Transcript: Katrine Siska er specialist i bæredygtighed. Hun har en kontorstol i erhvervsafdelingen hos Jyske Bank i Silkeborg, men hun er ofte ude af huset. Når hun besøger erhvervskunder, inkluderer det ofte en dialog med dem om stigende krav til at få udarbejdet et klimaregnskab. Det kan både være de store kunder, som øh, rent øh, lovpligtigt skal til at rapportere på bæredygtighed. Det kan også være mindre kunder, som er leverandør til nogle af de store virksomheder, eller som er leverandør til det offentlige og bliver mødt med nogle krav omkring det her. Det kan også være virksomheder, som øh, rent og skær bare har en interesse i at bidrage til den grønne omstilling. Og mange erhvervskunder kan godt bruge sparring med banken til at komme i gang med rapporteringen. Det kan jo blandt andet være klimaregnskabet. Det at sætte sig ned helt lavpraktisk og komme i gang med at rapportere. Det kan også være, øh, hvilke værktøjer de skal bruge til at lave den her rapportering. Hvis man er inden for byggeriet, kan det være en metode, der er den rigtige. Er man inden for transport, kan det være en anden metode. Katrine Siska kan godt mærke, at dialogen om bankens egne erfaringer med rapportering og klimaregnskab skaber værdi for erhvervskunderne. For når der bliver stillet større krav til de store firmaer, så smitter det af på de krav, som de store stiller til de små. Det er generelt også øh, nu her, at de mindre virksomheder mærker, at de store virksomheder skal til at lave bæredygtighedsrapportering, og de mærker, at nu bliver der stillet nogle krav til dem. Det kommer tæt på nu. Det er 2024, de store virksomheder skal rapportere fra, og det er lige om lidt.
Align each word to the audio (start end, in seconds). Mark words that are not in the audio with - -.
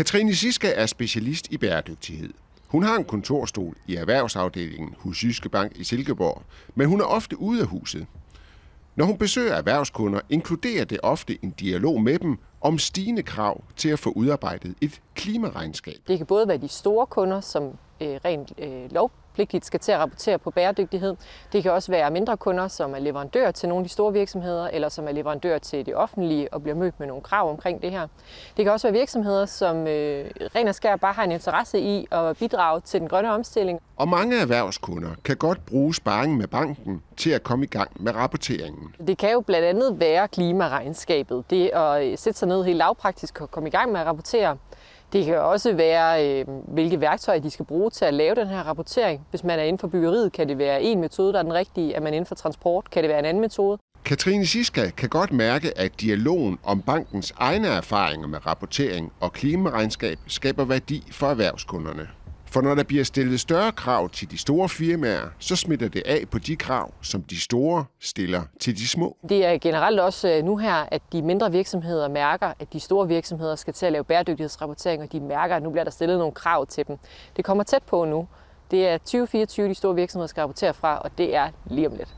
Katrine 0.00 0.34
Siska 0.34 0.72
er 0.76 0.86
specialist 0.86 1.52
i 1.52 1.56
bæredygtighed. 1.56 2.30
Hun 2.66 2.82
har 2.82 2.96
en 2.96 3.04
kontorstol 3.04 3.76
i 3.86 3.94
erhvervsafdelingen 3.96 4.94
hos 4.98 5.24
Jyske 5.24 5.48
Bank 5.48 5.72
i 5.76 5.84
Silkeborg, 5.84 6.42
men 6.74 6.88
hun 6.88 7.00
er 7.00 7.04
ofte 7.04 7.40
ude 7.40 7.60
af 7.60 7.66
huset. 7.66 8.06
Når 8.96 9.04
hun 9.04 9.18
besøger 9.18 9.54
erhvervskunder, 9.54 10.20
inkluderer 10.30 10.84
det 10.84 11.00
ofte 11.02 11.38
en 11.42 11.50
dialog 11.50 12.02
med 12.02 12.18
dem 12.18 12.38
om 12.60 12.78
stigende 12.78 13.22
krav 13.22 13.64
til 13.76 13.88
at 13.88 13.98
få 13.98 14.10
udarbejdet 14.10 14.74
et 14.80 15.00
klimaregnskab. 15.14 15.98
Det 16.08 16.18
kan 16.18 16.26
både 16.26 16.48
være 16.48 16.58
de 16.58 16.68
store 16.68 17.06
kunder, 17.06 17.40
som 17.40 17.64
øh, 18.00 18.20
rent 18.24 18.52
øh, 18.58 18.92
lovpligtigt 19.30 19.66
skal 19.66 19.80
til 19.80 19.92
at 19.92 19.98
rapportere 19.98 20.38
på 20.38 20.50
bæredygtighed. 20.50 21.16
Det 21.52 21.62
kan 21.62 21.72
også 21.72 21.92
være 21.92 22.10
mindre 22.10 22.36
kunder, 22.36 22.68
som 22.68 22.94
er 22.94 22.98
leverandør 22.98 23.50
til 23.50 23.68
nogle 23.68 23.82
af 23.82 23.88
de 23.88 23.92
store 23.92 24.12
virksomheder, 24.12 24.68
eller 24.68 24.88
som 24.88 25.08
er 25.08 25.12
leverandør 25.12 25.58
til 25.58 25.86
det 25.86 25.94
offentlige 25.94 26.54
og 26.54 26.62
bliver 26.62 26.76
mødt 26.76 27.00
med 27.00 27.06
nogle 27.06 27.22
krav 27.22 27.50
omkring 27.50 27.82
det 27.82 27.90
her. 27.90 28.06
Det 28.56 28.64
kan 28.64 28.72
også 28.72 28.86
være 28.86 28.98
virksomheder, 28.98 29.46
som 29.46 29.86
øh, 29.86 30.30
rent 30.54 30.68
og 30.68 30.74
skær 30.74 30.96
bare 30.96 31.12
har 31.12 31.24
en 31.24 31.32
interesse 31.32 31.80
i 31.80 32.06
at 32.10 32.36
bidrage 32.36 32.80
til 32.80 33.00
den 33.00 33.08
grønne 33.08 33.32
omstilling. 33.32 33.80
Og 33.96 34.08
mange 34.08 34.40
erhvervskunder 34.40 35.10
kan 35.24 35.36
godt 35.36 35.66
bruge 35.66 35.94
sparring 35.94 36.36
med 36.36 36.46
banken 36.46 37.02
til 37.16 37.30
at 37.30 37.42
komme 37.42 37.64
i 37.64 37.68
gang 37.68 37.90
med 38.02 38.14
rapporteringen. 38.14 38.94
Det 39.06 39.18
kan 39.18 39.32
jo 39.32 39.40
blandt 39.40 39.66
andet 39.66 40.00
være 40.00 40.28
klimaregnskabet. 40.28 41.44
Det 41.50 41.68
at 41.68 42.18
sætte 42.18 42.38
sig 42.38 42.48
ned 42.48 42.64
helt 42.64 42.78
lavpraktisk 42.78 43.40
og 43.40 43.50
komme 43.50 43.68
i 43.68 43.72
gang 43.72 43.92
med 43.92 44.00
at 44.00 44.06
rapportere. 44.06 44.56
Det 45.12 45.24
kan 45.24 45.38
også 45.38 45.72
være, 45.72 46.40
øh, 46.40 46.44
hvilke 46.48 47.00
værktøjer 47.00 47.40
de 47.40 47.50
skal 47.50 47.64
bruge 47.64 47.90
til 47.90 48.04
at 48.04 48.14
lave 48.14 48.34
den 48.34 48.48
her 48.48 48.62
rapportering. 48.62 49.26
Hvis 49.30 49.44
man 49.44 49.58
er 49.58 49.62
inden 49.62 49.78
for 49.78 49.88
byggeriet, 49.88 50.32
kan 50.32 50.48
det 50.48 50.58
være 50.58 50.82
en 50.82 51.00
metode, 51.00 51.32
der 51.32 51.38
er 51.38 51.42
den 51.42 51.54
rigtige. 51.54 51.94
Er 51.94 52.00
man 52.00 52.14
inden 52.14 52.26
for 52.26 52.34
transport, 52.34 52.90
kan 52.90 53.02
det 53.02 53.10
være 53.10 53.18
en 53.18 53.24
anden 53.24 53.40
metode. 53.40 53.78
Katrine 54.04 54.46
Siska 54.46 54.90
kan 54.90 55.08
godt 55.08 55.32
mærke, 55.32 55.78
at 55.78 56.00
dialogen 56.00 56.58
om 56.64 56.82
bankens 56.82 57.34
egne 57.36 57.68
erfaringer 57.68 58.28
med 58.28 58.46
rapportering 58.46 59.12
og 59.20 59.32
klimaregnskab 59.32 60.18
skaber 60.26 60.64
værdi 60.64 61.08
for 61.12 61.26
erhvervskunderne. 61.26 62.08
For 62.52 62.60
når 62.60 62.74
der 62.74 62.82
bliver 62.82 63.04
stillet 63.04 63.40
større 63.40 63.72
krav 63.72 64.08
til 64.08 64.30
de 64.30 64.38
store 64.38 64.68
firmaer, 64.68 65.28
så 65.38 65.56
smitter 65.56 65.88
det 65.88 66.02
af 66.06 66.24
på 66.30 66.38
de 66.38 66.56
krav, 66.56 66.94
som 67.02 67.22
de 67.22 67.40
store 67.40 67.84
stiller 68.00 68.42
til 68.60 68.76
de 68.76 68.88
små. 68.88 69.16
Det 69.28 69.44
er 69.46 69.58
generelt 69.58 70.00
også 70.00 70.28
øh, 70.28 70.44
nu 70.44 70.56
her, 70.56 70.74
at 70.74 71.02
de 71.12 71.22
mindre 71.22 71.52
virksomheder 71.52 72.08
mærker, 72.08 72.52
at 72.58 72.72
de 72.72 72.80
store 72.80 73.08
virksomheder 73.08 73.56
skal 73.56 73.74
til 73.74 73.86
at 73.86 73.92
lave 73.92 74.04
bæredygtighedsrapportering, 74.04 75.02
og 75.02 75.12
de 75.12 75.20
mærker, 75.20 75.56
at 75.56 75.62
nu 75.62 75.70
bliver 75.70 75.84
der 75.84 75.90
stillet 75.90 76.18
nogle 76.18 76.32
krav 76.32 76.66
til 76.66 76.86
dem. 76.88 76.98
Det 77.36 77.44
kommer 77.44 77.64
tæt 77.64 77.82
på 77.82 78.04
nu. 78.04 78.28
Det 78.70 78.88
er 78.88 78.98
2024, 78.98 79.68
de 79.68 79.74
store 79.74 79.94
virksomheder 79.94 80.26
skal 80.26 80.40
rapportere 80.40 80.74
fra, 80.74 80.98
og 80.98 81.10
det 81.18 81.36
er 81.36 81.48
lige 81.66 81.88
om 81.88 81.96
lidt. 81.96 82.14